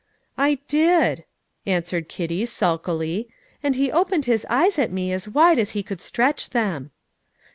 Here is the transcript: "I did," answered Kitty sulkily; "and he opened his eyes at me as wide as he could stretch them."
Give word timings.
"I 0.39 0.57
did," 0.67 1.25
answered 1.67 2.09
Kitty 2.09 2.47
sulkily; 2.47 3.27
"and 3.61 3.75
he 3.75 3.91
opened 3.91 4.25
his 4.25 4.47
eyes 4.49 4.79
at 4.79 4.91
me 4.91 5.13
as 5.13 5.29
wide 5.29 5.59
as 5.59 5.71
he 5.77 5.83
could 5.83 6.01
stretch 6.01 6.49
them." 6.49 6.89